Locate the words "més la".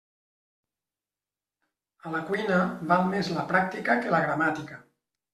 3.11-3.43